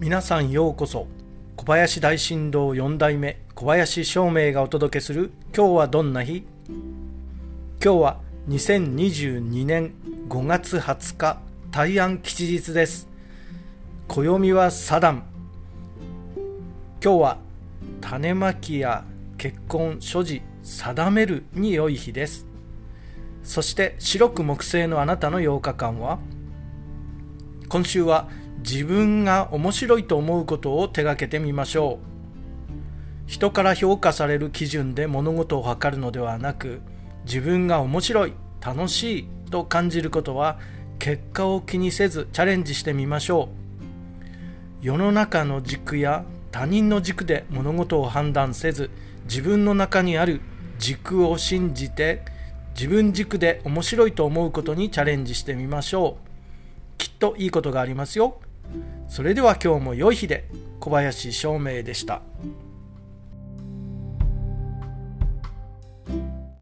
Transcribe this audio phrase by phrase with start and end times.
[0.00, 1.06] 皆さんようこそ。
[1.54, 6.44] 小林大震動4代目小林照明がお届けする今日はどんな日？
[7.80, 9.94] 今日は2022年
[10.28, 11.38] 5月20日
[11.70, 13.08] 大安吉日です。
[14.08, 15.22] 暦はサダン
[17.00, 17.38] 今日は
[18.00, 19.04] 種まきや
[19.38, 22.46] 結婚所持定めるに良い日です。
[23.44, 26.18] そして白く木星のあなたの8日間は
[27.68, 28.28] 今週は
[28.64, 32.14] 自分が面白いと思うことを手がけてみましょう。
[33.26, 36.80] 人から評価される基準で物事を測るのではなく
[37.26, 38.32] 自分が面白い
[38.62, 40.58] 楽しいと感じることは
[40.98, 43.50] 結果を気にせずチャレンジしてみましょ
[44.80, 44.84] う。
[44.86, 48.90] 世の中の軸や他人の軸で物事を判断せず
[49.24, 50.40] 自分の中にある
[50.78, 52.22] 軸を信じて
[52.74, 56.96] 自分軸で面白いと思うことにチャレンジしてみましょう。
[56.96, 58.40] きっといいことがありますよ。
[59.08, 60.48] それでは今日も良い日で
[60.80, 62.22] 小林照明でした。